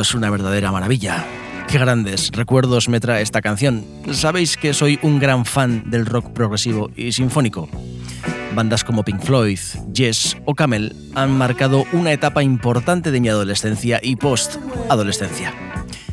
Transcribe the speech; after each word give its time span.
Es 0.00 0.14
una 0.14 0.30
verdadera 0.30 0.70
maravilla. 0.70 1.26
Qué 1.66 1.76
grandes 1.76 2.30
recuerdos 2.30 2.88
me 2.88 3.00
trae 3.00 3.20
esta 3.20 3.42
canción. 3.42 3.84
Sabéis 4.12 4.56
que 4.56 4.72
soy 4.72 4.96
un 5.02 5.18
gran 5.18 5.44
fan 5.44 5.90
del 5.90 6.06
rock 6.06 6.30
progresivo 6.30 6.88
y 6.94 7.10
sinfónico. 7.10 7.68
Bandas 8.54 8.84
como 8.84 9.02
Pink 9.02 9.20
Floyd, 9.20 9.58
Yes 9.92 10.36
o 10.44 10.54
Camel 10.54 10.94
han 11.16 11.36
marcado 11.36 11.84
una 11.92 12.12
etapa 12.12 12.44
importante 12.44 13.10
de 13.10 13.20
mi 13.20 13.28
adolescencia 13.28 13.98
y 14.00 14.14
post-adolescencia. 14.14 15.52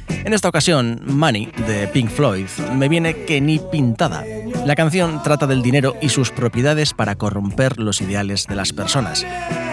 En 0.09 0.34
esta 0.34 0.49
ocasión, 0.49 1.02
Money 1.05 1.52
de 1.67 1.88
Pink 1.88 2.09
Floyd 2.09 2.48
me 2.73 2.90
viene 2.90 3.26
que 3.26 3.40
ni 3.40 3.59
pintada. 3.59 4.23
La 4.65 4.76
canción 4.76 5.21
trata 5.21 5.45
del 5.45 5.62
dinero 5.62 5.95
y 6.02 6.09
sus 6.09 6.31
propiedades 6.31 6.95
para 6.95 7.15
corromper 7.15 7.77
los 7.77 8.02
ideales 8.02 8.48
de 8.48 8.55
las 8.55 8.73
personas. 8.73 9.26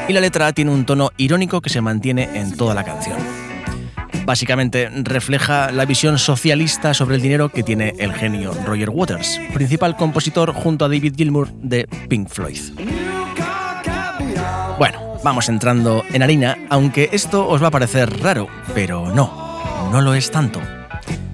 Y 0.07 0.13
la 0.13 0.21
letra 0.21 0.53
tiene 0.53 0.71
un 0.71 0.85
tono 0.85 1.11
irónico 1.17 1.63
que 1.63 1.71
se 1.71 1.81
mantiene 1.81 2.29
en 2.35 2.55
toda 2.55 2.75
la 2.75 2.85
canción. 2.85 3.42
Básicamente 4.25 4.89
refleja 5.03 5.73
la 5.73 5.85
visión 5.85 6.19
socialista 6.19 6.95
sobre 6.95 7.17
el 7.17 7.23
dinero 7.23 7.49
que 7.49 7.63
tiene 7.63 7.95
el 7.99 8.13
genio 8.13 8.55
Roger 8.65 8.91
Waters, 8.91 9.41
principal 9.53 9.97
compositor 9.97 10.53
junto 10.53 10.85
a 10.85 10.89
David 10.89 11.15
Gilmour 11.17 11.53
de 11.55 11.89
Pink 12.09 12.29
Floyd. 12.29 12.61
Bueno, 14.79 15.17
vamos 15.25 15.49
entrando 15.49 16.05
en 16.13 16.23
harina, 16.23 16.57
aunque 16.71 17.11
esto 17.13 17.49
os 17.49 17.63
va 17.63 17.69
a 17.69 17.73
parecer 17.73 18.21
raro, 18.21 18.49
pero 18.75 19.13
no, 19.15 19.91
no 19.91 20.01
lo 20.01 20.15
es 20.15 20.31
tanto. 20.31 20.61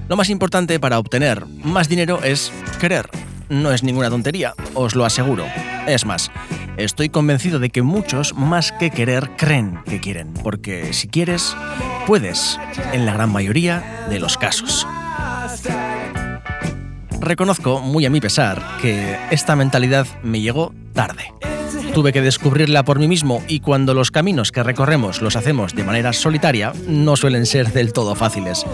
Lo 0.09 0.17
más 0.17 0.31
importante 0.31 0.81
para 0.81 0.99
obtener 0.99 1.47
más 1.47 1.89
dinero 1.89 2.21
es 2.23 2.51
querer. 2.81 3.09
No 3.51 3.73
es 3.73 3.83
ninguna 3.83 4.11
tontería, 4.11 4.55
os 4.75 4.95
lo 4.95 5.05
aseguro. 5.05 5.45
Es 5.87 6.05
más, 6.05 6.31
estoy 6.79 7.09
convencido 7.09 7.59
de 7.59 7.71
que 7.71 7.83
muchos, 7.83 8.35
más 8.35 8.73
que 8.73 8.91
querer, 8.91 9.31
creen 9.37 9.81
que 9.85 10.01
quieren, 10.01 10.33
porque 10.33 10.93
si 10.93 11.09
quieres, 11.09 11.57
puedes, 12.07 12.59
en 12.93 13.05
la 13.05 13.13
gran 13.13 13.31
mayoría 13.31 14.07
de 14.09 14.21
los 14.21 14.39
casos. 14.39 14.87
Reconozco, 17.21 17.81
muy 17.81 18.07
a 18.07 18.11
mi 18.11 18.21
pesar, 18.21 18.63
que 18.81 19.19
esta 19.31 19.57
mentalidad 19.57 20.07
me 20.23 20.41
llegó 20.41 20.73
tarde. 20.95 21.33
Tuve 21.93 22.13
que 22.13 22.23
descubrirla 22.23 22.85
por 22.85 23.01
mí 23.01 23.09
mismo 23.09 23.43
y 23.49 23.61
cuando 23.61 23.93
los 23.93 24.11
caminos 24.11 24.53
que 24.53 24.63
recorremos 24.63 25.21
los 25.21 25.35
hacemos 25.37 25.75
de 25.75 25.83
manera 25.83 26.13
solitaria, 26.13 26.73
no 26.87 27.17
suelen 27.17 27.45
ser 27.45 27.73
del 27.73 27.93
todo 27.93 28.15
fáciles. 28.15 28.65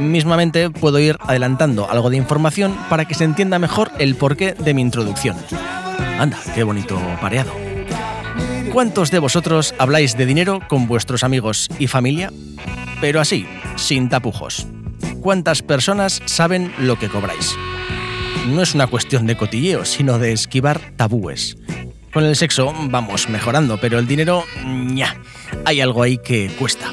Mismamente 0.00 0.70
puedo 0.70 0.98
ir 0.98 1.18
adelantando 1.20 1.90
algo 1.90 2.08
de 2.08 2.16
información 2.16 2.74
para 2.88 3.04
que 3.04 3.14
se 3.14 3.24
entienda 3.24 3.58
mejor 3.58 3.90
el 3.98 4.14
porqué 4.14 4.54
de 4.54 4.72
mi 4.72 4.80
introducción. 4.80 5.36
Anda, 6.18 6.38
qué 6.54 6.62
bonito 6.62 7.00
pareado. 7.20 7.52
¿Cuántos 8.72 9.10
de 9.10 9.18
vosotros 9.18 9.74
habláis 9.78 10.16
de 10.16 10.26
dinero 10.26 10.60
con 10.68 10.86
vuestros 10.86 11.24
amigos 11.24 11.68
y 11.78 11.86
familia? 11.86 12.32
Pero 13.00 13.20
así, 13.20 13.46
sin 13.76 14.08
tapujos. 14.08 14.66
¿Cuántas 15.20 15.62
personas 15.62 16.22
saben 16.26 16.72
lo 16.78 16.98
que 16.98 17.08
cobráis? 17.08 17.56
No 18.48 18.62
es 18.62 18.74
una 18.74 18.86
cuestión 18.86 19.26
de 19.26 19.36
cotilleo, 19.36 19.84
sino 19.84 20.18
de 20.18 20.32
esquivar 20.32 20.80
tabúes. 20.96 21.56
Con 22.12 22.24
el 22.24 22.36
sexo 22.36 22.72
vamos 22.90 23.28
mejorando, 23.28 23.78
pero 23.80 23.98
el 23.98 24.06
dinero, 24.06 24.44
ña, 24.64 25.16
hay 25.64 25.80
algo 25.80 26.02
ahí 26.02 26.18
que 26.18 26.48
cuesta. 26.58 26.90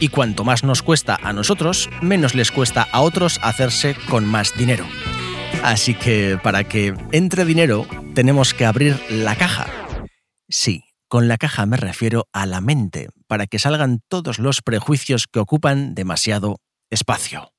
Y 0.00 0.08
cuanto 0.08 0.44
más 0.44 0.64
nos 0.64 0.82
cuesta 0.82 1.18
a 1.22 1.32
nosotros, 1.32 1.90
menos 2.00 2.34
les 2.34 2.50
cuesta 2.50 2.88
a 2.92 3.00
otros 3.00 3.38
hacerse 3.42 3.94
con 4.08 4.24
más 4.24 4.54
dinero. 4.56 4.86
Así 5.62 5.94
que 5.94 6.38
para 6.42 6.64
que 6.64 6.94
entre 7.12 7.44
dinero, 7.44 7.86
tenemos 8.18 8.52
que 8.52 8.66
abrir 8.66 9.00
la 9.10 9.36
caja. 9.36 9.68
Sí, 10.48 10.82
con 11.06 11.28
la 11.28 11.36
caja 11.36 11.66
me 11.66 11.76
refiero 11.76 12.26
a 12.32 12.46
la 12.46 12.60
mente, 12.60 13.10
para 13.28 13.46
que 13.46 13.60
salgan 13.60 14.00
todos 14.08 14.40
los 14.40 14.60
prejuicios 14.60 15.28
que 15.28 15.38
ocupan 15.38 15.94
demasiado 15.94 16.56
espacio. 16.90 17.52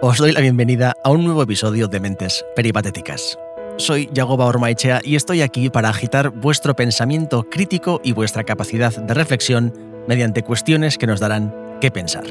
Os 0.00 0.18
doy 0.18 0.30
la 0.30 0.40
bienvenida 0.40 0.94
a 1.02 1.10
un 1.10 1.24
nuevo 1.24 1.42
episodio 1.42 1.88
de 1.88 1.98
Mentes 1.98 2.44
Peripatéticas. 2.54 3.36
Soy 3.76 4.08
Yagoba 4.14 4.46
Ormaechea 4.46 5.00
y 5.02 5.16
estoy 5.16 5.42
aquí 5.42 5.68
para 5.68 5.88
agitar 5.88 6.30
vuestro 6.30 6.76
pensamiento 6.76 7.42
crítico 7.50 8.00
y 8.04 8.12
vuestra 8.12 8.44
capacidad 8.44 8.96
de 8.96 9.14
reflexión 9.14 9.74
mediante 10.06 10.44
cuestiones 10.44 10.96
que 10.96 11.08
nos 11.08 11.18
darán 11.18 11.52
qué 11.80 11.90
pensar. 11.90 12.22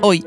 Hoy 0.00 0.24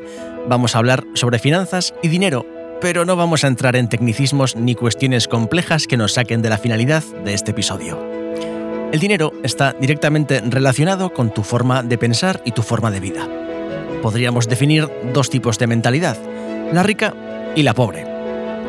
vamos 0.48 0.76
a 0.76 0.78
hablar 0.78 1.04
sobre 1.16 1.40
finanzas 1.40 1.96
y 2.04 2.10
dinero, 2.10 2.46
pero 2.82 3.06
no 3.06 3.16
vamos 3.16 3.44
a 3.44 3.48
entrar 3.48 3.76
en 3.76 3.90
tecnicismos 3.90 4.56
ni 4.56 4.76
cuestiones 4.76 5.28
complejas 5.28 5.88
que 5.88 5.98
nos 5.98 6.14
saquen 6.14 6.42
de 6.42 6.50
la 6.50 6.58
finalidad 6.58 7.04
de 7.24 7.34
este 7.34 7.52
episodio. 7.52 8.00
El 8.92 9.00
dinero 9.00 9.34
está 9.44 9.74
directamente 9.74 10.42
relacionado 10.42 11.14
con 11.14 11.34
tu 11.34 11.44
forma 11.44 11.84
de 11.84 11.98
pensar 11.98 12.42
y 12.46 12.52
tu 12.52 12.62
forma 12.62 12.92
de 12.92 13.00
vida. 13.00 13.28
Podríamos 14.02 14.48
definir 14.48 14.88
dos 15.14 15.30
tipos 15.30 15.58
de 15.60 15.68
mentalidad, 15.68 16.18
la 16.72 16.84
rica 16.84 17.14
y 17.56 17.64
la 17.64 17.74
pobre. 17.74 18.06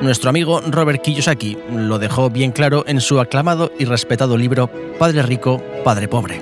Nuestro 0.01 0.31
amigo 0.31 0.61
Robert 0.61 1.03
Kiyosaki 1.03 1.57
lo 1.71 1.99
dejó 1.99 2.29
bien 2.29 2.53
claro 2.53 2.85
en 2.87 3.01
su 3.01 3.21
aclamado 3.21 3.73
y 3.79 3.85
respetado 3.85 4.37
libro 4.37 4.69
Padre 4.99 5.23
Rico, 5.23 5.63
Padre 5.85 6.09
Pobre, 6.09 6.41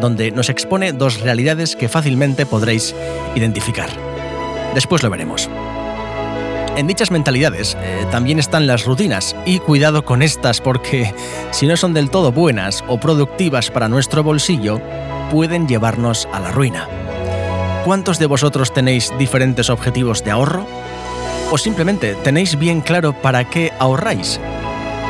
donde 0.00 0.30
nos 0.30 0.48
expone 0.48 0.92
dos 0.92 1.20
realidades 1.20 1.76
que 1.76 1.88
fácilmente 1.88 2.46
podréis 2.46 2.94
identificar. 3.34 3.90
Después 4.74 5.02
lo 5.02 5.10
veremos. 5.10 5.50
En 6.76 6.88
dichas 6.88 7.12
mentalidades 7.12 7.76
eh, 7.80 8.04
también 8.10 8.40
están 8.40 8.66
las 8.66 8.84
rutinas 8.84 9.36
y 9.46 9.60
cuidado 9.60 10.04
con 10.04 10.22
estas 10.22 10.60
porque 10.60 11.14
si 11.52 11.68
no 11.68 11.76
son 11.76 11.94
del 11.94 12.10
todo 12.10 12.32
buenas 12.32 12.82
o 12.88 12.98
productivas 12.98 13.70
para 13.70 13.88
nuestro 13.88 14.24
bolsillo, 14.24 14.80
pueden 15.30 15.68
llevarnos 15.68 16.28
a 16.32 16.40
la 16.40 16.50
ruina. 16.50 16.88
¿Cuántos 17.84 18.18
de 18.18 18.26
vosotros 18.26 18.72
tenéis 18.72 19.12
diferentes 19.18 19.70
objetivos 19.70 20.24
de 20.24 20.32
ahorro? 20.32 20.66
¿O 21.52 21.58
simplemente 21.58 22.16
tenéis 22.16 22.58
bien 22.58 22.80
claro 22.80 23.12
para 23.12 23.48
qué 23.48 23.72
ahorráis? 23.78 24.40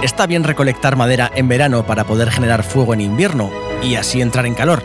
Está 0.03 0.27
bien 0.27 0.45
recolectar 0.45 0.97
madera 0.97 1.31
en 1.35 1.49
verano 1.49 1.87
para 1.87 2.05
poder 2.05 2.31
generar 2.31 2.63
fuego 2.63 2.93
en 2.93 3.01
invierno 3.01 3.51
y 3.83 3.95
así 3.95 4.21
entrar 4.21 4.45
en 4.45 4.55
calor, 4.55 4.83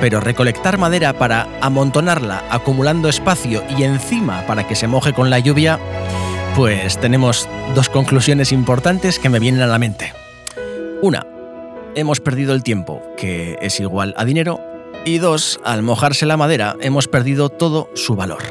pero 0.00 0.20
recolectar 0.20 0.78
madera 0.78 1.12
para 1.12 1.46
amontonarla 1.60 2.44
acumulando 2.50 3.08
espacio 3.08 3.62
y 3.76 3.82
encima 3.82 4.46
para 4.46 4.66
que 4.66 4.74
se 4.74 4.88
moje 4.88 5.12
con 5.12 5.30
la 5.30 5.38
lluvia, 5.38 5.78
pues 6.56 6.98
tenemos 6.98 7.48
dos 7.74 7.88
conclusiones 7.88 8.52
importantes 8.52 9.18
que 9.18 9.28
me 9.28 9.38
vienen 9.38 9.62
a 9.62 9.66
la 9.66 9.78
mente. 9.78 10.12
Una, 11.02 11.26
hemos 11.94 12.20
perdido 12.20 12.54
el 12.54 12.62
tiempo, 12.62 13.02
que 13.16 13.58
es 13.60 13.80
igual 13.80 14.14
a 14.16 14.24
dinero, 14.24 14.60
y 15.04 15.18
dos, 15.18 15.60
al 15.64 15.82
mojarse 15.82 16.26
la 16.26 16.36
madera 16.36 16.76
hemos 16.80 17.08
perdido 17.08 17.48
todo 17.48 17.88
su 17.94 18.16
valor. 18.16 18.42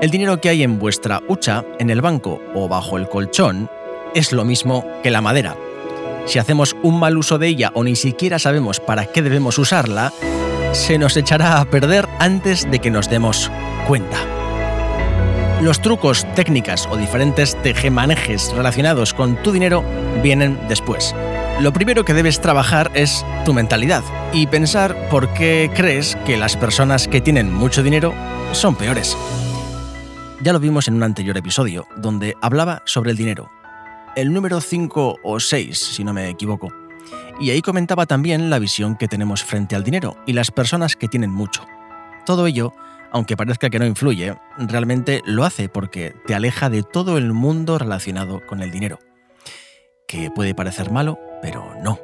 El 0.00 0.10
dinero 0.10 0.40
que 0.40 0.48
hay 0.48 0.62
en 0.62 0.78
vuestra 0.78 1.20
hucha, 1.28 1.64
en 1.78 1.90
el 1.90 2.00
banco 2.00 2.40
o 2.54 2.68
bajo 2.68 2.96
el 2.96 3.08
colchón 3.08 3.68
es 4.14 4.32
lo 4.32 4.44
mismo 4.44 4.84
que 5.02 5.10
la 5.10 5.20
madera. 5.20 5.56
Si 6.26 6.38
hacemos 6.38 6.76
un 6.82 7.00
mal 7.00 7.16
uso 7.16 7.38
de 7.38 7.48
ella 7.48 7.72
o 7.74 7.82
ni 7.82 7.96
siquiera 7.96 8.38
sabemos 8.38 8.80
para 8.80 9.06
qué 9.06 9.22
debemos 9.22 9.58
usarla, 9.58 10.12
se 10.72 10.98
nos 10.98 11.16
echará 11.16 11.60
a 11.60 11.64
perder 11.64 12.08
antes 12.18 12.70
de 12.70 12.78
que 12.78 12.90
nos 12.90 13.08
demos 13.08 13.50
cuenta. 13.86 14.18
Los 15.60 15.82
trucos, 15.82 16.26
técnicas 16.34 16.86
o 16.90 16.96
diferentes 16.96 17.60
tejemanejes 17.62 18.52
relacionados 18.52 19.12
con 19.12 19.36
tu 19.42 19.50
dinero 19.50 19.82
vienen 20.22 20.58
después. 20.68 21.14
Lo 21.60 21.72
primero 21.72 22.04
que 22.04 22.14
debes 22.14 22.40
trabajar 22.40 22.92
es 22.94 23.26
tu 23.44 23.52
mentalidad 23.52 24.04
y 24.32 24.46
pensar 24.46 25.08
por 25.08 25.32
qué 25.34 25.70
crees 25.74 26.16
que 26.24 26.36
las 26.36 26.56
personas 26.56 27.08
que 27.08 27.20
tienen 27.20 27.52
mucho 27.52 27.82
dinero 27.82 28.14
son 28.52 28.76
peores. 28.76 29.16
Ya 30.40 30.52
lo 30.52 30.60
vimos 30.60 30.86
en 30.86 30.94
un 30.94 31.02
anterior 31.02 31.36
episodio, 31.36 31.88
donde 31.96 32.36
hablaba 32.40 32.82
sobre 32.84 33.10
el 33.10 33.16
dinero. 33.16 33.50
El 34.14 34.32
número 34.32 34.60
5 34.60 35.16
o 35.22 35.40
6, 35.40 35.76
si 35.76 36.04
no 36.04 36.12
me 36.12 36.28
equivoco. 36.28 36.72
Y 37.40 37.50
ahí 37.50 37.62
comentaba 37.62 38.06
también 38.06 38.50
la 38.50 38.58
visión 38.58 38.96
que 38.96 39.08
tenemos 39.08 39.44
frente 39.44 39.76
al 39.76 39.84
dinero 39.84 40.16
y 40.26 40.32
las 40.32 40.50
personas 40.50 40.96
que 40.96 41.08
tienen 41.08 41.30
mucho. 41.30 41.64
Todo 42.26 42.46
ello 42.46 42.72
aunque 43.10 43.36
parezca 43.36 43.70
que 43.70 43.78
no 43.78 43.86
influye, 43.86 44.36
realmente 44.58 45.22
lo 45.24 45.44
hace 45.44 45.68
porque 45.68 46.14
te 46.26 46.34
aleja 46.34 46.70
de 46.70 46.82
todo 46.82 47.16
el 47.16 47.32
mundo 47.32 47.78
relacionado 47.78 48.44
con 48.46 48.62
el 48.62 48.70
dinero. 48.70 48.98
Que 50.06 50.30
puede 50.30 50.54
parecer 50.54 50.90
malo, 50.90 51.18
pero 51.42 51.74
no. 51.82 51.98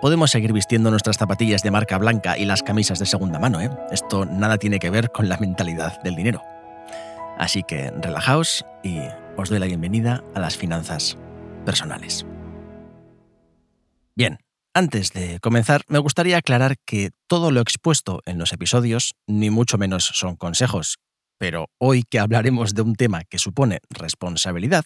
Podemos 0.00 0.32
seguir 0.32 0.52
vistiendo 0.52 0.90
nuestras 0.90 1.16
zapatillas 1.16 1.62
de 1.62 1.70
marca 1.70 1.98
blanca 1.98 2.36
y 2.36 2.44
las 2.44 2.62
camisas 2.62 2.98
de 2.98 3.06
segunda 3.06 3.38
mano, 3.38 3.60
¿eh? 3.60 3.70
Esto 3.92 4.24
nada 4.24 4.58
tiene 4.58 4.80
que 4.80 4.90
ver 4.90 5.10
con 5.10 5.28
la 5.28 5.36
mentalidad 5.36 6.02
del 6.02 6.16
dinero. 6.16 6.42
Así 7.38 7.62
que 7.62 7.92
relajaos 8.00 8.64
y 8.82 8.98
os 9.36 9.48
doy 9.48 9.60
la 9.60 9.66
bienvenida 9.66 10.22
a 10.34 10.40
las 10.40 10.56
finanzas 10.56 11.16
personales. 11.64 12.26
Bien, 14.14 14.38
antes 14.74 15.12
de 15.12 15.40
comenzar, 15.40 15.84
me 15.88 15.98
gustaría 15.98 16.36
aclarar 16.36 16.76
que 16.84 17.10
todo 17.26 17.50
lo 17.50 17.60
expuesto 17.60 18.20
en 18.26 18.38
los 18.38 18.52
episodios 18.52 19.14
ni 19.26 19.48
mucho 19.48 19.78
menos 19.78 20.04
son 20.04 20.36
consejos, 20.36 20.98
pero 21.38 21.70
hoy 21.78 22.02
que 22.02 22.18
hablaremos 22.18 22.74
de 22.74 22.82
un 22.82 22.94
tema 22.94 23.24
que 23.24 23.38
supone 23.38 23.80
responsabilidad, 23.88 24.84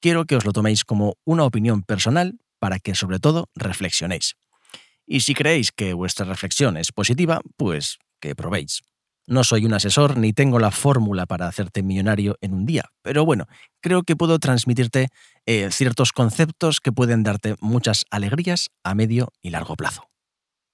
quiero 0.00 0.24
que 0.24 0.36
os 0.36 0.44
lo 0.44 0.52
toméis 0.52 0.84
como 0.84 1.14
una 1.24 1.44
opinión 1.44 1.82
personal 1.82 2.38
para 2.60 2.78
que 2.78 2.94
sobre 2.94 3.18
todo 3.18 3.48
reflexionéis. 3.56 4.36
Y 5.04 5.20
si 5.20 5.34
creéis 5.34 5.72
que 5.72 5.92
vuestra 5.92 6.24
reflexión 6.26 6.76
es 6.76 6.92
positiva, 6.92 7.40
pues 7.56 7.98
que 8.20 8.36
probéis. 8.36 8.82
No 9.30 9.44
soy 9.44 9.64
un 9.64 9.72
asesor 9.74 10.16
ni 10.16 10.32
tengo 10.32 10.58
la 10.58 10.72
fórmula 10.72 11.24
para 11.24 11.46
hacerte 11.46 11.84
millonario 11.84 12.36
en 12.40 12.52
un 12.52 12.66
día, 12.66 12.86
pero 13.00 13.24
bueno, 13.24 13.46
creo 13.80 14.02
que 14.02 14.16
puedo 14.16 14.40
transmitirte 14.40 15.06
eh, 15.46 15.70
ciertos 15.70 16.10
conceptos 16.10 16.80
que 16.80 16.90
pueden 16.90 17.22
darte 17.22 17.54
muchas 17.60 18.06
alegrías 18.10 18.70
a 18.82 18.96
medio 18.96 19.32
y 19.40 19.50
largo 19.50 19.76
plazo. 19.76 20.10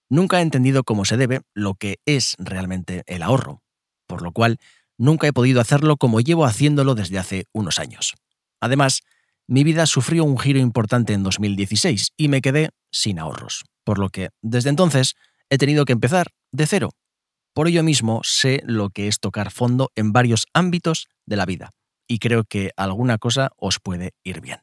Nunca 0.08 0.38
he 0.38 0.42
entendido 0.42 0.84
cómo 0.84 1.04
se 1.04 1.18
debe 1.18 1.42
lo 1.52 1.74
que 1.74 1.98
es 2.06 2.34
realmente 2.38 3.02
el 3.04 3.22
ahorro, 3.22 3.60
por 4.06 4.22
lo 4.22 4.32
cual 4.32 4.56
nunca 4.96 5.26
he 5.26 5.34
podido 5.34 5.60
hacerlo 5.60 5.98
como 5.98 6.22
llevo 6.22 6.46
haciéndolo 6.46 6.94
desde 6.94 7.18
hace 7.18 7.44
unos 7.52 7.78
años. 7.78 8.14
Además, 8.58 9.02
mi 9.46 9.64
vida 9.64 9.84
sufrió 9.84 10.24
un 10.24 10.38
giro 10.38 10.60
importante 10.60 11.12
en 11.12 11.22
2016 11.24 12.12
y 12.16 12.28
me 12.28 12.40
quedé 12.40 12.70
sin 12.90 13.18
ahorros, 13.18 13.66
por 13.84 13.98
lo 13.98 14.08
que 14.08 14.30
desde 14.40 14.70
entonces 14.70 15.14
he 15.50 15.58
tenido 15.58 15.84
que 15.84 15.92
empezar 15.92 16.28
de 16.52 16.66
cero 16.66 16.94
por 17.56 17.68
ello 17.68 17.82
mismo 17.82 18.20
sé 18.22 18.60
lo 18.66 18.90
que 18.90 19.08
es 19.08 19.18
tocar 19.18 19.50
fondo 19.50 19.90
en 19.96 20.12
varios 20.12 20.44
ámbitos 20.52 21.08
de 21.24 21.36
la 21.36 21.46
vida 21.46 21.70
y 22.06 22.18
creo 22.18 22.44
que 22.44 22.72
alguna 22.76 23.16
cosa 23.16 23.48
os 23.56 23.80
puede 23.80 24.12
ir 24.22 24.42
bien. 24.42 24.58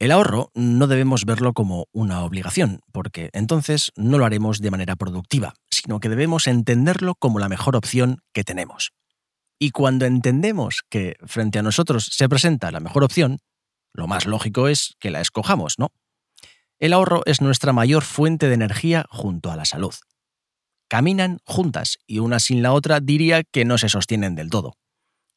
El 0.00 0.10
ahorro 0.10 0.50
no 0.54 0.88
debemos 0.88 1.24
verlo 1.24 1.52
como 1.52 1.86
una 1.92 2.24
obligación, 2.24 2.80
porque 2.90 3.30
entonces 3.32 3.92
no 3.94 4.18
lo 4.18 4.24
haremos 4.24 4.58
de 4.58 4.72
manera 4.72 4.96
productiva, 4.96 5.54
sino 5.70 6.00
que 6.00 6.08
debemos 6.08 6.48
entenderlo 6.48 7.14
como 7.14 7.38
la 7.38 7.48
mejor 7.48 7.76
opción 7.76 8.22
que 8.32 8.42
tenemos. 8.42 8.90
Y 9.60 9.70
cuando 9.70 10.04
entendemos 10.04 10.80
que 10.90 11.14
frente 11.26 11.60
a 11.60 11.62
nosotros 11.62 12.08
se 12.10 12.28
presenta 12.28 12.72
la 12.72 12.80
mejor 12.80 13.04
opción, 13.04 13.38
lo 13.94 14.08
más 14.08 14.26
lógico 14.26 14.66
es 14.66 14.96
que 14.98 15.12
la 15.12 15.20
escojamos, 15.20 15.78
¿no? 15.78 15.92
El 16.80 16.92
ahorro 16.92 17.22
es 17.24 17.40
nuestra 17.40 17.72
mayor 17.72 18.02
fuente 18.02 18.48
de 18.48 18.54
energía 18.54 19.06
junto 19.10 19.52
a 19.52 19.56
la 19.56 19.64
salud 19.64 19.94
caminan 20.88 21.38
juntas 21.44 21.98
y 22.06 22.18
una 22.18 22.40
sin 22.40 22.62
la 22.62 22.72
otra 22.72 23.00
diría 23.00 23.44
que 23.44 23.64
no 23.64 23.78
se 23.78 23.88
sostienen 23.88 24.34
del 24.34 24.50
todo. 24.50 24.74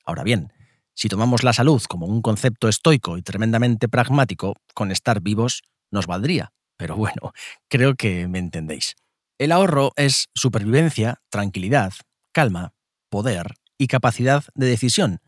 Ahora 0.05 0.23
bien, 0.23 0.51
si 0.93 1.09
tomamos 1.09 1.43
la 1.43 1.53
salud 1.53 1.81
como 1.87 2.05
un 2.05 2.21
concepto 2.21 2.67
estoico 2.67 3.17
y 3.17 3.21
tremendamente 3.21 3.87
pragmático, 3.87 4.55
con 4.73 4.91
estar 4.91 5.21
vivos 5.21 5.63
nos 5.91 6.07
valdría. 6.07 6.51
Pero 6.77 6.95
bueno, 6.95 7.33
creo 7.69 7.95
que 7.95 8.27
me 8.27 8.39
entendéis. 8.39 8.95
El 9.37 9.51
ahorro 9.51 9.91
es 9.95 10.29
supervivencia, 10.35 11.21
tranquilidad, 11.29 11.93
calma, 12.31 12.73
poder 13.09 13.55
y 13.77 13.87
capacidad 13.87 14.43
de 14.53 14.67
decisión, 14.67 15.19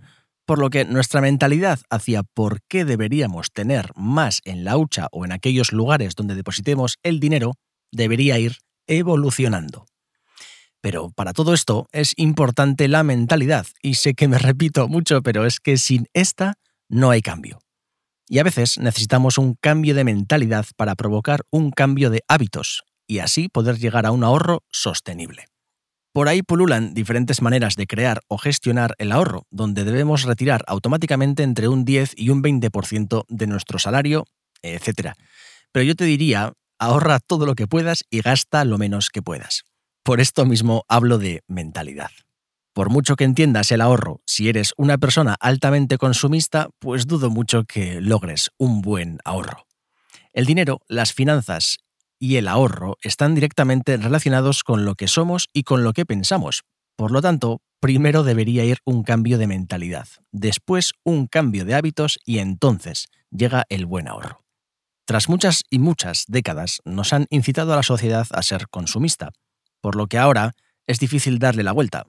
por 0.45 0.59
lo 0.59 0.69
que 0.69 0.85
nuestra 0.85 1.21
mentalidad 1.21 1.79
hacia 1.89 2.23
por 2.23 2.61
qué 2.67 2.85
deberíamos 2.85 3.51
tener 3.51 3.91
más 3.95 4.41
en 4.45 4.63
la 4.63 4.77
hucha 4.77 5.07
o 5.11 5.25
en 5.25 5.31
aquellos 5.31 5.71
lugares 5.71 6.15
donde 6.15 6.35
depositemos 6.35 6.97
el 7.01 7.19
dinero 7.19 7.53
debería 7.91 8.37
ir 8.37 8.57
evolucionando. 8.87 9.85
Pero 10.83 11.11
para 11.11 11.31
todo 11.31 11.53
esto 11.53 11.87
es 11.93 12.13
importante 12.17 12.89
la 12.89 13.03
mentalidad, 13.03 13.65
y 13.81 13.93
sé 13.93 14.15
que 14.15 14.27
me 14.27 14.37
repito 14.49 14.89
mucho, 14.89 15.23
pero 15.23 15.45
es 15.45 15.61
que 15.61 15.77
sin 15.77 16.07
esta 16.13 16.55
no 16.89 17.09
hay 17.09 17.21
cambio. 17.21 17.59
Y 18.27 18.39
a 18.39 18.43
veces 18.43 18.77
necesitamos 18.77 19.37
un 19.37 19.55
cambio 19.55 19.95
de 19.95 20.03
mentalidad 20.03 20.65
para 20.75 20.95
provocar 20.95 21.43
un 21.51 21.71
cambio 21.71 22.09
de 22.09 22.21
hábitos, 22.27 22.83
y 23.07 23.19
así 23.19 23.47
poder 23.47 23.79
llegar 23.79 24.05
a 24.05 24.11
un 24.11 24.25
ahorro 24.25 24.63
sostenible. 24.71 25.45
Por 26.11 26.27
ahí 26.27 26.43
pululan 26.43 26.93
diferentes 26.93 27.41
maneras 27.41 27.77
de 27.77 27.87
crear 27.87 28.19
o 28.27 28.37
gestionar 28.37 28.93
el 28.97 29.13
ahorro, 29.13 29.47
donde 29.51 29.85
debemos 29.85 30.23
retirar 30.23 30.65
automáticamente 30.67 31.43
entre 31.43 31.69
un 31.69 31.85
10 31.85 32.11
y 32.17 32.29
un 32.29 32.43
20% 32.43 33.23
de 33.29 33.47
nuestro 33.47 33.79
salario, 33.79 34.25
etc. 34.61 35.13
Pero 35.71 35.83
yo 35.85 35.95
te 35.95 36.03
diría, 36.03 36.51
ahorra 36.77 37.19
todo 37.19 37.45
lo 37.45 37.55
que 37.55 37.67
puedas 37.67 38.03
y 38.09 38.19
gasta 38.19 38.65
lo 38.65 38.77
menos 38.77 39.09
que 39.09 39.21
puedas. 39.21 39.63
Por 40.03 40.19
esto 40.19 40.45
mismo 40.45 40.83
hablo 40.89 41.17
de 41.17 41.43
mentalidad. 41.47 42.11
Por 42.73 42.89
mucho 42.89 43.15
que 43.15 43.23
entiendas 43.23 43.71
el 43.71 43.79
ahorro, 43.79 44.19
si 44.25 44.49
eres 44.49 44.73
una 44.75 44.97
persona 44.97 45.37
altamente 45.39 45.97
consumista, 45.97 46.67
pues 46.79 47.07
dudo 47.07 47.29
mucho 47.29 47.63
que 47.63 48.01
logres 48.01 48.49
un 48.57 48.81
buen 48.81 49.19
ahorro. 49.23 49.65
El 50.33 50.45
dinero, 50.45 50.81
las 50.89 51.13
finanzas 51.13 51.77
y 52.19 52.35
el 52.35 52.49
ahorro 52.49 52.97
están 53.01 53.33
directamente 53.33 53.95
relacionados 53.95 54.65
con 54.65 54.83
lo 54.83 54.95
que 54.95 55.07
somos 55.07 55.47
y 55.53 55.63
con 55.63 55.85
lo 55.85 55.93
que 55.93 56.05
pensamos. 56.05 56.63
Por 56.97 57.11
lo 57.11 57.21
tanto, 57.21 57.61
primero 57.79 58.23
debería 58.23 58.65
ir 58.65 58.79
un 58.83 59.03
cambio 59.03 59.37
de 59.37 59.47
mentalidad, 59.47 60.09
después 60.33 60.91
un 61.05 61.27
cambio 61.27 61.63
de 61.63 61.75
hábitos 61.75 62.19
y 62.25 62.39
entonces 62.39 63.07
llega 63.31 63.63
el 63.69 63.85
buen 63.85 64.09
ahorro. 64.09 64.43
Tras 65.05 65.29
muchas 65.29 65.63
y 65.69 65.79
muchas 65.79 66.25
décadas 66.27 66.81
nos 66.83 67.13
han 67.13 67.25
incitado 67.29 67.71
a 67.71 67.77
la 67.77 67.83
sociedad 67.83 68.27
a 68.31 68.41
ser 68.41 68.67
consumista, 68.69 69.31
por 69.83 69.97
lo 69.97 70.07
que 70.07 70.17
ahora 70.17 70.55
es 70.87 70.97
difícil 70.97 71.39
darle 71.39 71.61
la 71.61 71.73
vuelta. 71.73 72.07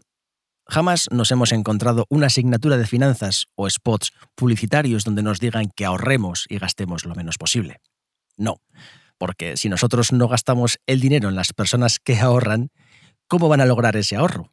Jamás 0.68 1.08
nos 1.10 1.32
hemos 1.32 1.50
encontrado 1.50 2.06
una 2.08 2.26
asignatura 2.26 2.78
de 2.78 2.86
finanzas 2.86 3.46
o 3.56 3.68
spots 3.68 4.12
publicitarios 4.36 5.02
donde 5.02 5.24
nos 5.24 5.40
digan 5.40 5.72
que 5.74 5.84
ahorremos 5.84 6.46
y 6.48 6.58
gastemos 6.58 7.04
lo 7.04 7.16
menos 7.16 7.36
posible. 7.36 7.80
No, 8.36 8.60
porque 9.18 9.56
si 9.56 9.68
nosotros 9.68 10.12
no 10.12 10.28
gastamos 10.28 10.78
el 10.86 11.00
dinero 11.00 11.28
en 11.28 11.34
las 11.34 11.52
personas 11.52 11.98
que 11.98 12.16
ahorran, 12.20 12.70
¿cómo 13.26 13.48
van 13.48 13.60
a 13.60 13.66
lograr 13.66 13.96
ese 13.96 14.14
ahorro? 14.14 14.52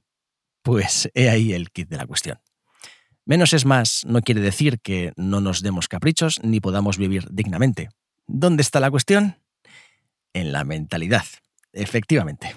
Pues 0.63 1.07
he 1.13 1.29
ahí 1.29 1.53
el 1.53 1.69
kit 1.69 1.89
de 1.89 1.97
la 1.97 2.07
cuestión. 2.07 2.39
Menos 3.23 3.53
es 3.53 3.65
más 3.65 4.03
no 4.07 4.21
quiere 4.21 4.41
decir 4.41 4.79
que 4.79 5.13
no 5.15 5.41
nos 5.41 5.61
demos 5.61 5.87
caprichos 5.87 6.39
ni 6.41 6.59
podamos 6.59 6.97
vivir 6.97 7.27
dignamente. 7.29 7.89
¿Dónde 8.25 8.63
está 8.63 8.79
la 8.79 8.89
cuestión? 8.89 9.37
En 10.33 10.51
la 10.51 10.63
mentalidad, 10.63 11.25
efectivamente. 11.71 12.55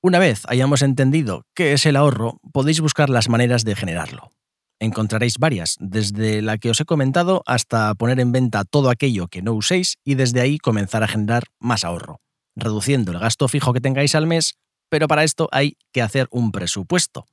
Una 0.00 0.20
vez 0.20 0.42
hayamos 0.46 0.82
entendido 0.82 1.44
qué 1.54 1.72
es 1.72 1.84
el 1.84 1.96
ahorro, 1.96 2.38
podéis 2.52 2.80
buscar 2.80 3.10
las 3.10 3.28
maneras 3.28 3.64
de 3.64 3.74
generarlo. 3.74 4.30
Encontraréis 4.78 5.38
varias, 5.38 5.76
desde 5.80 6.40
la 6.40 6.56
que 6.56 6.70
os 6.70 6.80
he 6.80 6.84
comentado 6.84 7.42
hasta 7.46 7.92
poner 7.96 8.20
en 8.20 8.30
venta 8.30 8.64
todo 8.64 8.90
aquello 8.90 9.26
que 9.26 9.42
no 9.42 9.54
uséis 9.54 9.96
y 10.04 10.14
desde 10.14 10.40
ahí 10.40 10.58
comenzar 10.58 11.02
a 11.02 11.08
generar 11.08 11.44
más 11.58 11.84
ahorro, 11.84 12.20
reduciendo 12.54 13.10
el 13.10 13.18
gasto 13.18 13.48
fijo 13.48 13.72
que 13.72 13.80
tengáis 13.80 14.14
al 14.14 14.28
mes, 14.28 14.54
pero 14.88 15.08
para 15.08 15.24
esto 15.24 15.48
hay 15.50 15.76
que 15.92 16.00
hacer 16.00 16.28
un 16.30 16.52
presupuesto. 16.52 17.26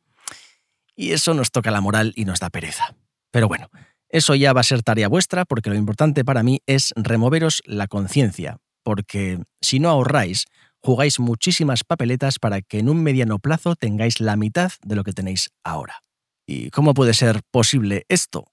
Y 0.96 1.12
eso 1.12 1.36
nos 1.36 1.51
toca 1.51 1.70
la 1.70 1.82
moral 1.82 2.13
y 2.16 2.25
nos 2.25 2.39
da 2.39 2.50
pereza. 2.50 2.96
Pero 3.30 3.48
bueno, 3.48 3.70
eso 4.10 4.34
ya 4.34 4.54
va 4.54 4.62
a 4.62 4.63
ser 4.63 4.82
tarea 4.82 5.08
vuestra 5.08 5.46
porque 5.46 5.70
lo 5.70 5.75
importante 5.75 6.25
para 6.25 6.42
mí 6.42 6.62
es 6.66 6.94
removeros 6.96 7.62
la 7.66 7.86
conciencia, 7.86 8.58
porque 8.82 9.39
si 9.62 9.80
no 9.80 9.89
ahorráis, 9.89 10.46
jugáis 10.86 11.20
muchísimas 11.20 11.84
papeletas 11.84 12.38
para 12.38 12.62
que 12.62 12.77
en 12.77 12.89
un 12.89 13.01
mediano 13.01 13.39
plazo 13.39 13.75
tengáis 13.75 14.20
la 14.20 14.36
mitad 14.36 14.72
de 14.84 14.96
lo 14.96 15.04
que 15.04 15.13
tenéis 15.13 15.50
ahora. 15.63 16.04
¿Y 16.48 16.70
cómo 16.70 16.94
puede 16.94 17.15
ser 17.15 17.42
posible 17.50 18.06
esto? 18.08 18.46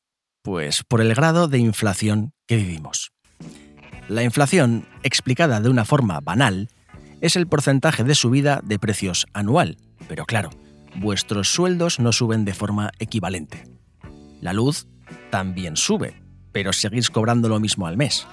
Pues 0.43 0.83
por 0.83 1.03
el 1.03 1.15
grado 1.15 1.47
de 1.47 1.59
inflación 1.59 2.33
que 2.49 2.57
vivimos. 2.57 3.12
La 4.09 4.23
inflación, 4.23 4.89
explicada 5.03 5.61
de 5.61 5.69
una 5.69 5.85
forma 5.85 6.21
banal, 6.21 6.71
es 7.21 7.37
el 7.37 7.47
porcentaje 7.47 8.03
de 8.03 8.15
subida 8.15 8.61
de 8.65 8.79
precios 8.79 9.27
anual, 9.35 9.77
pero 10.09 10.25
claro, 10.25 10.49
vuestros 10.97 11.53
sueldos 11.53 12.01
no 12.01 12.12
suben 12.12 12.47
de 12.47 12.55
forma 12.55 12.93
equivalente. 12.99 13.65
La 14.41 14.55
luz 14.55 14.87
también 15.31 15.77
sube, 15.77 16.15
pero 16.51 16.73
seguís 16.73 17.11
cobrando 17.11 17.51
lo 17.51 17.61
mismo 17.61 17.87
al 17.87 17.99
mes. 17.99 18.27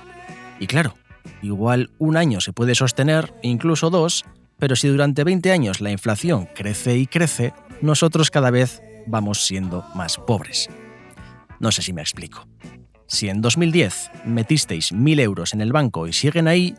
Y 0.57 0.67
claro, 0.67 0.95
Igual 1.41 1.91
un 1.97 2.17
año 2.17 2.41
se 2.41 2.53
puede 2.53 2.75
sostener, 2.75 3.33
incluso 3.41 3.89
dos, 3.89 4.25
pero 4.57 4.75
si 4.75 4.87
durante 4.87 5.23
20 5.23 5.51
años 5.51 5.81
la 5.81 5.91
inflación 5.91 6.47
crece 6.53 6.97
y 6.97 7.07
crece, 7.07 7.53
nosotros 7.81 8.29
cada 8.29 8.51
vez 8.51 8.81
vamos 9.07 9.45
siendo 9.45 9.85
más 9.95 10.17
pobres. 10.17 10.69
No 11.59 11.71
sé 11.71 11.81
si 11.81 11.93
me 11.93 12.01
explico. 12.01 12.47
Si 13.07 13.29
en 13.29 13.41
2010 13.41 14.11
metisteis 14.25 14.93
1.000 14.93 15.19
euros 15.21 15.53
en 15.53 15.61
el 15.61 15.71
banco 15.71 16.07
y 16.07 16.13
siguen 16.13 16.47
ahí, 16.47 16.75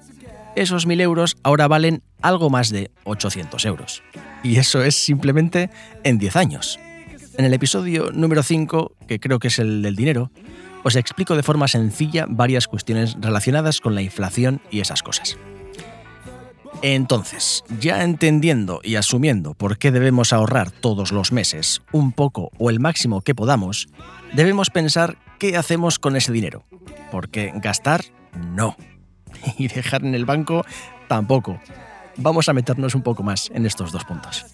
esos 0.56 0.86
1.000 0.86 1.00
euros 1.00 1.36
ahora 1.42 1.68
valen 1.68 2.02
algo 2.22 2.50
más 2.50 2.70
de 2.70 2.90
800 3.04 3.64
euros. 3.64 4.02
Y 4.42 4.56
eso 4.56 4.82
es 4.82 4.94
simplemente 4.94 5.70
en 6.04 6.18
10 6.18 6.36
años. 6.36 6.78
En 7.36 7.44
el 7.44 7.54
episodio 7.54 8.10
número 8.12 8.42
5, 8.42 8.96
que 9.06 9.18
creo 9.18 9.38
que 9.38 9.48
es 9.48 9.58
el 9.58 9.82
del 9.82 9.96
dinero, 9.96 10.30
os 10.84 10.96
explico 10.96 11.36
de 11.36 11.42
forma 11.42 11.68
sencilla 11.68 12.26
varias 12.28 12.68
cuestiones 12.68 13.16
relacionadas 13.20 13.80
con 13.80 13.94
la 13.94 14.02
inflación 14.02 14.60
y 14.70 14.80
esas 14.80 15.02
cosas. 15.02 15.38
Entonces, 16.82 17.62
ya 17.78 18.02
entendiendo 18.04 18.80
y 18.82 18.94
asumiendo 18.96 19.54
por 19.54 19.76
qué 19.76 19.90
debemos 19.90 20.32
ahorrar 20.32 20.70
todos 20.70 21.12
los 21.12 21.30
meses 21.30 21.82
un 21.92 22.12
poco 22.12 22.50
o 22.58 22.70
el 22.70 22.80
máximo 22.80 23.20
que 23.20 23.34
podamos, 23.34 23.88
debemos 24.32 24.70
pensar 24.70 25.18
qué 25.38 25.56
hacemos 25.56 25.98
con 25.98 26.16
ese 26.16 26.32
dinero. 26.32 26.64
Porque 27.10 27.52
gastar, 27.56 28.04
no. 28.54 28.76
Y 29.58 29.68
dejar 29.68 30.04
en 30.04 30.14
el 30.14 30.24
banco, 30.24 30.64
tampoco. 31.08 31.60
Vamos 32.16 32.48
a 32.48 32.52
meternos 32.52 32.94
un 32.94 33.02
poco 33.02 33.22
más 33.22 33.50
en 33.54 33.66
estos 33.66 33.92
dos 33.92 34.04
puntos. 34.04 34.46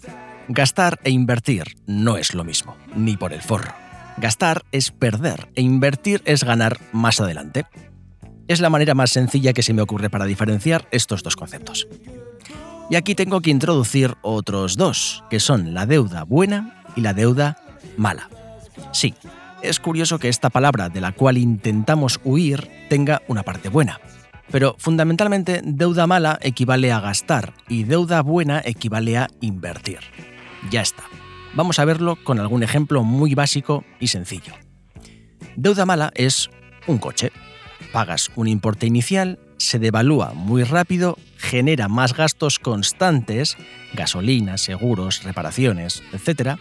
Gastar 0.49 0.99
e 1.03 1.11
invertir 1.11 1.63
no 1.85 2.17
es 2.17 2.33
lo 2.33 2.43
mismo, 2.43 2.75
ni 2.95 3.17
por 3.17 3.33
el 3.33 3.41
forro. 3.41 3.86
Gastar 4.17 4.63
es 4.71 4.89
perder 4.89 5.49
e 5.55 5.61
invertir 5.61 6.23
es 6.25 6.43
ganar 6.43 6.79
más 6.91 7.19
adelante. 7.19 7.65
Es 8.47 8.61
la 8.61 8.69
manera 8.69 8.95
más 8.95 9.11
sencilla 9.11 9.53
que 9.53 9.61
se 9.61 9.73
me 9.73 9.81
ocurre 9.83 10.09
para 10.09 10.25
diferenciar 10.25 10.87
estos 10.91 11.21
dos 11.21 11.35
conceptos. 11.35 11.87
Y 12.89 12.95
aquí 12.95 13.13
tengo 13.13 13.41
que 13.41 13.51
introducir 13.51 14.15
otros 14.23 14.75
dos, 14.75 15.23
que 15.29 15.39
son 15.39 15.73
la 15.73 15.85
deuda 15.85 16.23
buena 16.23 16.83
y 16.95 17.01
la 17.01 17.13
deuda 17.13 17.57
mala. 17.95 18.29
Sí, 18.91 19.13
es 19.61 19.79
curioso 19.79 20.17
que 20.17 20.29
esta 20.29 20.49
palabra 20.49 20.89
de 20.89 21.01
la 21.01 21.11
cual 21.11 21.37
intentamos 21.37 22.19
huir 22.23 22.69
tenga 22.89 23.21
una 23.27 23.43
parte 23.43 23.69
buena. 23.69 23.99
Pero 24.49 24.75
fundamentalmente 24.79 25.61
deuda 25.63 26.07
mala 26.07 26.39
equivale 26.41 26.91
a 26.91 27.01
gastar 27.01 27.53
y 27.67 27.83
deuda 27.83 28.21
buena 28.21 28.61
equivale 28.63 29.17
a 29.17 29.27
invertir. 29.41 29.99
Ya 30.71 30.81
está. 30.81 31.03
Vamos 31.57 31.79
a 31.79 31.85
verlo 31.85 32.17
con 32.23 32.39
algún 32.39 32.61
ejemplo 32.61 33.03
muy 33.03 33.33
básico 33.33 33.83
y 33.99 34.09
sencillo. 34.09 34.53
Deuda 35.55 35.87
mala 35.87 36.11
es 36.13 36.51
un 36.85 36.99
coche. 36.99 37.31
Pagas 37.91 38.29
un 38.35 38.47
importe 38.47 38.85
inicial, 38.85 39.39
se 39.57 39.79
devalúa 39.79 40.33
muy 40.35 40.61
rápido, 40.61 41.17
genera 41.35 41.87
más 41.87 42.13
gastos 42.13 42.59
constantes, 42.59 43.57
gasolina, 43.95 44.59
seguros, 44.59 45.23
reparaciones, 45.23 46.03
etc. 46.13 46.59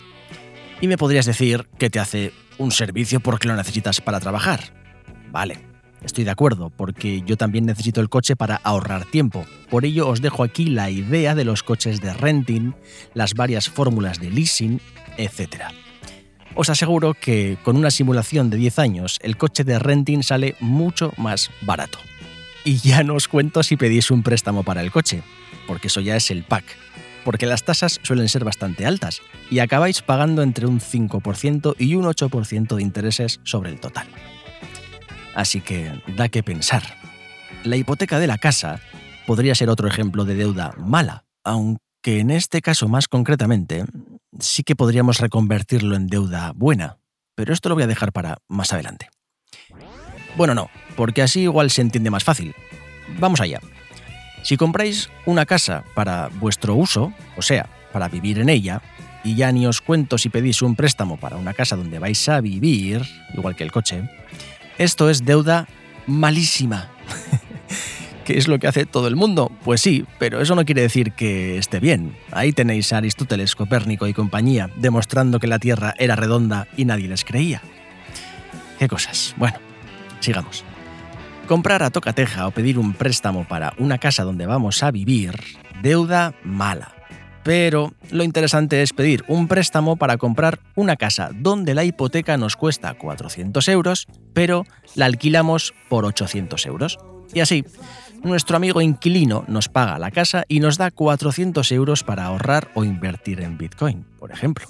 Y 0.80 0.88
me 0.88 0.96
podrías 0.96 1.26
decir 1.26 1.68
que 1.76 1.90
te 1.90 2.00
hace 2.00 2.32
un 2.56 2.72
servicio 2.72 3.20
porque 3.20 3.48
lo 3.48 3.54
necesitas 3.54 4.00
para 4.00 4.18
trabajar. 4.18 4.60
Vale, 5.30 5.58
estoy 6.02 6.24
de 6.24 6.30
acuerdo, 6.30 6.70
porque 6.70 7.22
yo 7.22 7.36
también 7.36 7.66
necesito 7.66 8.00
el 8.00 8.08
coche 8.08 8.36
para 8.36 8.56
ahorrar 8.56 9.04
tiempo. 9.04 9.44
Por 9.70 9.84
ello 9.84 10.08
os 10.08 10.20
dejo 10.20 10.42
aquí 10.42 10.66
la 10.66 10.90
idea 10.90 11.34
de 11.34 11.44
los 11.44 11.62
coches 11.62 12.00
de 12.00 12.12
renting, 12.12 12.74
las 13.14 13.34
varias 13.34 13.68
fórmulas 13.68 14.20
de 14.20 14.30
leasing, 14.30 14.80
etc. 15.16 15.64
Os 16.54 16.70
aseguro 16.70 17.14
que 17.14 17.58
con 17.64 17.76
una 17.76 17.90
simulación 17.90 18.48
de 18.48 18.56
10 18.56 18.78
años 18.78 19.18
el 19.22 19.36
coche 19.36 19.62
de 19.62 19.78
renting 19.78 20.22
sale 20.22 20.56
mucho 20.60 21.12
más 21.18 21.50
barato. 21.60 21.98
Y 22.64 22.78
ya 22.78 23.02
no 23.04 23.14
os 23.14 23.28
cuento 23.28 23.62
si 23.62 23.76
pedís 23.76 24.10
un 24.10 24.22
préstamo 24.22 24.64
para 24.64 24.80
el 24.80 24.90
coche, 24.90 25.22
porque 25.66 25.88
eso 25.88 26.00
ya 26.00 26.16
es 26.16 26.30
el 26.30 26.44
pack. 26.44 26.64
Porque 27.24 27.46
las 27.46 27.64
tasas 27.64 28.00
suelen 28.02 28.28
ser 28.28 28.44
bastante 28.44 28.86
altas 28.86 29.20
y 29.50 29.58
acabáis 29.58 30.00
pagando 30.00 30.42
entre 30.42 30.66
un 30.66 30.80
5% 30.80 31.74
y 31.78 31.94
un 31.94 32.04
8% 32.04 32.74
de 32.76 32.82
intereses 32.82 33.40
sobre 33.44 33.70
el 33.70 33.78
total. 33.78 34.06
Así 35.36 35.60
que 35.60 35.92
da 36.16 36.30
que 36.30 36.42
pensar. 36.42 36.82
La 37.62 37.76
hipoteca 37.76 38.18
de 38.18 38.26
la 38.26 38.38
casa 38.38 38.80
podría 39.26 39.54
ser 39.54 39.68
otro 39.68 39.86
ejemplo 39.86 40.24
de 40.24 40.34
deuda 40.34 40.72
mala, 40.78 41.26
aunque 41.44 42.20
en 42.20 42.30
este 42.30 42.62
caso 42.62 42.88
más 42.88 43.06
concretamente 43.06 43.84
sí 44.40 44.62
que 44.62 44.74
podríamos 44.74 45.18
reconvertirlo 45.18 45.94
en 45.94 46.06
deuda 46.06 46.52
buena, 46.56 46.96
pero 47.34 47.52
esto 47.52 47.68
lo 47.68 47.74
voy 47.74 47.84
a 47.84 47.86
dejar 47.86 48.12
para 48.12 48.38
más 48.48 48.72
adelante. 48.72 49.10
Bueno, 50.36 50.54
no, 50.54 50.70
porque 50.96 51.20
así 51.20 51.42
igual 51.42 51.70
se 51.70 51.82
entiende 51.82 52.10
más 52.10 52.24
fácil. 52.24 52.54
Vamos 53.18 53.40
allá. 53.42 53.60
Si 54.42 54.56
compráis 54.56 55.10
una 55.26 55.44
casa 55.44 55.84
para 55.94 56.28
vuestro 56.28 56.74
uso, 56.76 57.12
o 57.36 57.42
sea, 57.42 57.68
para 57.92 58.08
vivir 58.08 58.38
en 58.38 58.48
ella, 58.48 58.80
y 59.22 59.34
ya 59.34 59.52
ni 59.52 59.66
os 59.66 59.82
cuento 59.82 60.16
si 60.16 60.30
pedís 60.30 60.62
un 60.62 60.76
préstamo 60.76 61.18
para 61.18 61.36
una 61.36 61.52
casa 61.52 61.76
donde 61.76 61.98
vais 61.98 62.26
a 62.28 62.40
vivir, 62.40 63.02
igual 63.34 63.54
que 63.54 63.64
el 63.64 63.72
coche, 63.72 64.08
esto 64.78 65.10
es 65.10 65.24
deuda 65.24 65.68
malísima. 66.06 66.90
¿Qué 68.24 68.38
es 68.38 68.48
lo 68.48 68.58
que 68.58 68.66
hace 68.66 68.86
todo 68.86 69.06
el 69.06 69.14
mundo? 69.14 69.52
Pues 69.64 69.80
sí, 69.80 70.04
pero 70.18 70.40
eso 70.40 70.54
no 70.54 70.64
quiere 70.64 70.82
decir 70.82 71.12
que 71.12 71.58
esté 71.58 71.78
bien. 71.78 72.16
Ahí 72.32 72.52
tenéis 72.52 72.92
a 72.92 72.98
Aristóteles, 72.98 73.54
Copérnico 73.54 74.08
y 74.08 74.14
compañía 74.14 74.70
demostrando 74.76 75.38
que 75.38 75.46
la 75.46 75.60
Tierra 75.60 75.94
era 75.98 76.16
redonda 76.16 76.66
y 76.76 76.84
nadie 76.84 77.06
les 77.06 77.24
creía. 77.24 77.62
¿Qué 78.78 78.88
cosas? 78.88 79.34
Bueno, 79.36 79.58
Sigamos. 80.20 80.64
Comprar 81.46 81.82
a 81.82 81.90
tocateja 81.90 82.48
o 82.48 82.50
pedir 82.50 82.78
un 82.78 82.94
préstamo 82.94 83.46
para 83.46 83.74
una 83.78 83.98
casa 83.98 84.24
donde 84.24 84.46
vamos 84.46 84.82
a 84.82 84.90
vivir, 84.90 85.38
deuda 85.82 86.34
mala. 86.42 86.95
Pero 87.46 87.92
lo 88.10 88.24
interesante 88.24 88.82
es 88.82 88.92
pedir 88.92 89.24
un 89.28 89.46
préstamo 89.46 89.94
para 89.94 90.16
comprar 90.16 90.58
una 90.74 90.96
casa 90.96 91.30
donde 91.32 91.74
la 91.74 91.84
hipoteca 91.84 92.36
nos 92.36 92.56
cuesta 92.56 92.94
400 92.94 93.68
euros, 93.68 94.08
pero 94.32 94.64
la 94.96 95.06
alquilamos 95.06 95.72
por 95.88 96.04
800 96.04 96.66
euros. 96.66 96.98
Y 97.32 97.38
así, 97.38 97.64
nuestro 98.24 98.56
amigo 98.56 98.80
inquilino 98.80 99.44
nos 99.46 99.68
paga 99.68 100.00
la 100.00 100.10
casa 100.10 100.42
y 100.48 100.58
nos 100.58 100.76
da 100.76 100.90
400 100.90 101.70
euros 101.70 102.02
para 102.02 102.24
ahorrar 102.24 102.68
o 102.74 102.82
invertir 102.82 103.40
en 103.40 103.56
Bitcoin, 103.56 104.04
por 104.18 104.32
ejemplo 104.32 104.66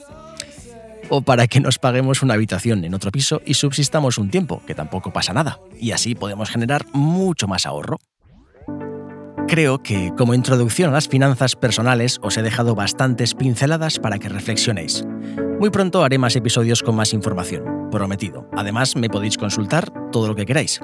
o 1.09 1.23
para 1.23 1.47
que 1.47 1.61
nos 1.61 1.79
paguemos 1.79 2.23
una 2.23 2.35
habitación 2.35 2.85
en 2.85 2.93
otro 2.93 3.13
piso 3.13 3.41
y 3.47 3.55
subsistamos 3.55 4.19
un 4.19 4.29
tiempo, 4.29 4.61
que 4.67 4.75
tampoco 4.75 5.13
pasa 5.13 5.33
nada, 5.33 5.61
y 5.79 5.93
así 5.93 6.17
podemos 6.17 6.51
generar 6.51 6.85
mucho 6.93 7.47
más 7.47 7.65
ahorro. 7.65 7.99
Creo 9.49 9.81
que 9.81 10.13
como 10.19 10.35
introducción 10.35 10.91
a 10.91 10.95
las 10.95 11.07
finanzas 11.07 11.55
personales 11.55 12.19
os 12.21 12.37
he 12.37 12.43
dejado 12.43 12.75
bastantes 12.75 13.35
pinceladas 13.35 14.01
para 14.01 14.19
que 14.19 14.29
reflexionéis. 14.29 15.05
Muy 15.61 15.71
pronto 15.71 16.03
haré 16.03 16.19
más 16.19 16.35
episodios 16.35 16.83
con 16.83 16.97
más 16.97 17.13
información, 17.13 17.89
prometido. 17.93 18.49
Además, 18.57 18.97
me 18.97 19.09
podéis 19.09 19.39
consultar 19.39 19.93
todo 20.11 20.27
lo 20.27 20.35
que 20.35 20.47
queráis. 20.47 20.81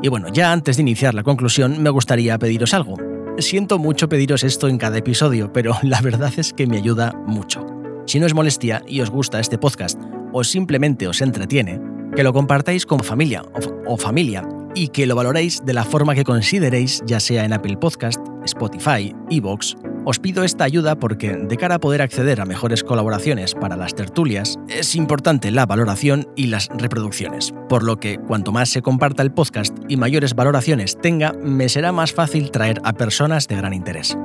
Y 0.00 0.08
bueno, 0.08 0.28
ya 0.32 0.52
antes 0.52 0.76
de 0.76 0.82
iniciar 0.82 1.12
la 1.12 1.22
conclusión, 1.22 1.82
me 1.82 1.90
gustaría 1.90 2.38
pediros 2.38 2.72
algo. 2.72 2.96
Siento 3.38 3.78
mucho 3.78 4.08
pediros 4.08 4.42
esto 4.42 4.68
en 4.68 4.78
cada 4.78 4.96
episodio, 4.96 5.52
pero 5.52 5.76
la 5.82 6.00
verdad 6.00 6.32
es 6.38 6.54
que 6.54 6.66
me 6.66 6.78
ayuda 6.78 7.12
mucho. 7.26 7.66
Si 8.06 8.18
no 8.18 8.26
es 8.26 8.34
molestia 8.34 8.82
y 8.88 9.02
os 9.02 9.10
gusta 9.10 9.38
este 9.38 9.58
podcast 9.58 10.00
o 10.32 10.42
simplemente 10.44 11.06
os 11.06 11.20
entretiene, 11.20 11.78
que 12.16 12.22
lo 12.22 12.32
compartáis 12.32 12.86
con 12.86 13.00
familia 13.00 13.42
o, 13.86 13.96
familia 13.96 14.42
y 14.74 14.88
que 14.88 15.06
lo 15.06 15.14
valoréis 15.14 15.64
de 15.64 15.72
la 15.72 15.84
forma 15.84 16.14
que 16.14 16.24
consideréis, 16.24 17.02
ya 17.06 17.20
sea 17.20 17.44
en 17.44 17.52
Apple 17.52 17.76
Podcast, 17.76 18.20
Spotify, 18.44 19.14
Evox. 19.30 19.76
Os 20.04 20.18
pido 20.18 20.42
esta 20.42 20.64
ayuda 20.64 20.96
porque 20.96 21.36
de 21.36 21.56
cara 21.56 21.76
a 21.76 21.78
poder 21.78 22.02
acceder 22.02 22.40
a 22.40 22.44
mejores 22.44 22.82
colaboraciones 22.82 23.54
para 23.54 23.76
las 23.76 23.94
tertulias, 23.94 24.58
es 24.68 24.96
importante 24.96 25.50
la 25.50 25.66
valoración 25.66 26.26
y 26.34 26.46
las 26.46 26.68
reproducciones, 26.76 27.54
por 27.68 27.84
lo 27.84 27.98
que 27.98 28.18
cuanto 28.18 28.50
más 28.50 28.68
se 28.68 28.82
comparta 28.82 29.22
el 29.22 29.32
podcast 29.32 29.76
y 29.88 29.96
mayores 29.96 30.34
valoraciones 30.34 30.98
tenga, 31.00 31.32
me 31.34 31.68
será 31.68 31.92
más 31.92 32.12
fácil 32.12 32.50
traer 32.50 32.80
a 32.84 32.94
personas 32.94 33.46
de 33.46 33.56
gran 33.56 33.74
interés. 33.74 34.16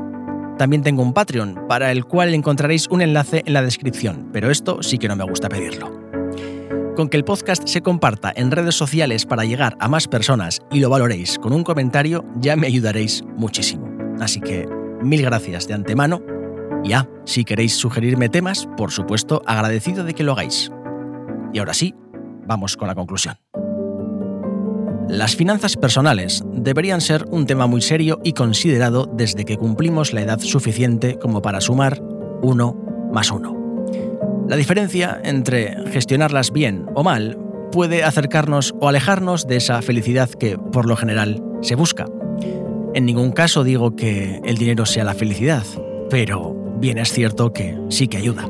También 0.58 0.82
tengo 0.82 1.04
un 1.04 1.14
Patreon, 1.14 1.68
para 1.70 1.92
el 1.92 2.06
cual 2.06 2.34
encontraréis 2.34 2.88
un 2.88 3.02
enlace 3.02 3.44
en 3.46 3.54
la 3.54 3.62
descripción, 3.62 4.30
pero 4.34 4.50
esto 4.50 4.82
sí 4.82 4.98
que 4.98 5.08
no 5.08 5.16
me 5.16 5.24
gusta 5.24 5.50
pedirlo. 5.50 6.07
Con 6.98 7.10
que 7.10 7.18
el 7.18 7.26
podcast 7.26 7.68
se 7.68 7.84
comparta 7.84 8.34
en 8.36 8.50
redes 8.50 8.74
sociales 8.74 9.28
para 9.28 9.46
llegar 9.46 9.78
a 9.80 9.88
más 9.88 10.08
personas 10.08 10.62
y 10.72 10.80
lo 10.80 10.90
valoréis 10.90 11.38
con 11.38 11.54
un 11.54 11.64
comentario, 11.64 12.26
ya 12.38 12.56
me 12.56 12.66
ayudaréis 12.66 13.24
muchísimo. 13.36 13.88
Así 14.20 14.42
que 14.42 14.68
mil 15.04 15.22
gracias 15.22 15.68
de 15.68 15.76
antemano. 15.76 16.24
Ya, 16.84 17.08
si 17.24 17.46
queréis 17.46 17.76
sugerirme 17.76 18.30
temas, 18.30 18.68
por 18.78 18.92
supuesto, 18.92 19.44
agradecido 19.46 20.06
de 20.06 20.16
que 20.16 20.24
lo 20.24 20.32
hagáis. 20.32 20.72
Y 21.54 21.60
ahora 21.60 21.76
sí, 21.76 21.94
vamos 22.48 22.76
con 22.76 22.88
la 22.88 22.96
conclusión. 22.96 23.36
Las 25.08 25.36
finanzas 25.36 25.78
personales 25.78 26.42
deberían 26.52 27.02
ser 27.02 27.26
un 27.30 27.46
tema 27.46 27.68
muy 27.68 27.82
serio 27.82 28.20
y 28.24 28.34
considerado 28.34 29.06
desde 29.06 29.46
que 29.46 29.58
cumplimos 29.58 30.14
la 30.14 30.22
edad 30.22 30.40
suficiente 30.40 31.20
como 31.20 31.44
para 31.44 31.62
sumar 31.62 32.02
uno 32.42 32.76
más 33.14 33.30
uno. 33.30 33.57
La 34.48 34.56
diferencia 34.56 35.20
entre 35.26 35.76
gestionarlas 35.92 36.54
bien 36.54 36.86
o 36.96 37.04
mal 37.04 37.38
puede 37.74 38.06
acercarnos 38.06 38.74
o 38.80 38.88
alejarnos 38.88 39.46
de 39.46 39.58
esa 39.58 39.82
felicidad 39.82 40.30
que, 40.30 40.58
por 40.58 40.88
lo 40.88 40.96
general, 40.96 41.44
se 41.62 41.76
busca. 41.76 42.06
En 42.94 43.06
ningún 43.06 43.32
caso 43.32 43.66
digo 43.66 43.98
que 43.98 44.40
el 44.46 44.58
dinero 44.58 44.86
sea 44.86 45.04
la 45.04 45.16
felicidad, 45.16 45.64
pero 46.10 46.56
bien 46.80 46.98
es 46.98 47.12
cierto 47.12 47.52
que 47.52 47.78
sí 47.90 48.08
que 48.08 48.18
ayuda. 48.18 48.50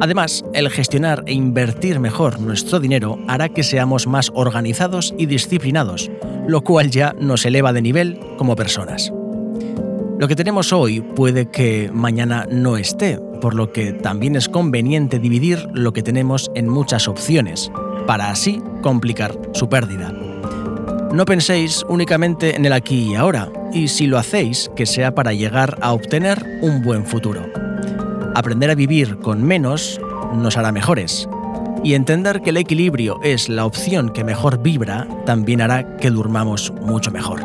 Además, 0.00 0.44
el 0.52 0.68
gestionar 0.68 1.22
e 1.26 1.32
invertir 1.32 2.00
mejor 2.00 2.40
nuestro 2.40 2.80
dinero 2.80 3.16
hará 3.28 3.48
que 3.48 3.62
seamos 3.62 4.08
más 4.08 4.32
organizados 4.34 5.14
y 5.16 5.26
disciplinados, 5.26 6.10
lo 6.48 6.62
cual 6.62 6.90
ya 6.90 7.14
nos 7.20 7.46
eleva 7.46 7.72
de 7.72 7.82
nivel 7.82 8.18
como 8.36 8.56
personas. 8.56 9.12
Lo 10.18 10.28
que 10.28 10.36
tenemos 10.36 10.72
hoy 10.72 11.00
puede 11.00 11.50
que 11.50 11.90
mañana 11.92 12.46
no 12.50 12.76
esté, 12.76 13.20
por 13.44 13.54
lo 13.54 13.72
que 13.72 13.92
también 13.92 14.36
es 14.36 14.48
conveniente 14.48 15.18
dividir 15.18 15.68
lo 15.74 15.92
que 15.92 16.02
tenemos 16.02 16.50
en 16.54 16.66
muchas 16.66 17.08
opciones, 17.08 17.70
para 18.06 18.30
así 18.30 18.62
complicar 18.80 19.38
su 19.52 19.68
pérdida. 19.68 20.14
No 21.12 21.26
penséis 21.26 21.84
únicamente 21.86 22.56
en 22.56 22.64
el 22.64 22.72
aquí 22.72 23.10
y 23.10 23.16
ahora, 23.16 23.52
y 23.70 23.88
si 23.88 24.06
lo 24.06 24.16
hacéis, 24.16 24.70
que 24.74 24.86
sea 24.86 25.14
para 25.14 25.34
llegar 25.34 25.76
a 25.82 25.92
obtener 25.92 26.42
un 26.62 26.82
buen 26.82 27.04
futuro. 27.04 27.42
Aprender 28.34 28.70
a 28.70 28.74
vivir 28.74 29.18
con 29.18 29.42
menos 29.42 30.00
nos 30.34 30.56
hará 30.56 30.72
mejores. 30.72 31.28
Y 31.82 31.92
entender 31.92 32.40
que 32.40 32.48
el 32.48 32.56
equilibrio 32.56 33.20
es 33.22 33.50
la 33.50 33.66
opción 33.66 34.08
que 34.08 34.24
mejor 34.24 34.62
vibra 34.62 35.06
también 35.26 35.60
hará 35.60 35.98
que 35.98 36.10
durmamos 36.10 36.72
mucho 36.80 37.10
mejor. 37.10 37.42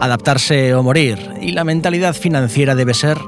Adaptarse 0.00 0.74
o 0.74 0.82
morir, 0.82 1.18
y 1.38 1.52
la 1.52 1.64
mentalidad 1.64 2.14
financiera 2.14 2.74
debe 2.74 2.94
ser 2.94 3.18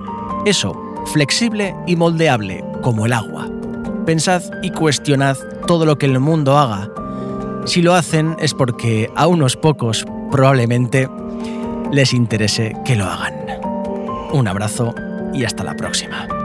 eso, 0.47 0.92
flexible 1.07 1.75
y 1.87 1.97
moldeable, 1.97 2.65
como 2.83 3.07
el 3.07 3.13
agua. 3.13 3.49
Pensad 4.07 4.43
y 4.63 4.71
cuestionad 4.71 5.37
todo 5.67 5.87
lo 5.87 5.99
que 5.99 6.07
el 6.07 6.19
mundo 6.21 6.59
haga. 6.59 6.89
Si 7.67 7.83
lo 7.83 7.95
hacen 7.95 8.37
es 8.39 8.55
porque 8.55 9.11
a 9.15 9.27
unos 9.27 9.57
pocos 9.57 10.05
probablemente 10.31 11.09
les 11.93 12.13
interese 12.13 12.75
que 12.85 12.97
lo 12.97 13.05
hagan. 13.05 13.35
Un 14.33 14.49
abrazo 14.49 14.95
y 15.33 15.45
hasta 15.45 15.63
la 15.63 15.75
próxima. 15.75 16.42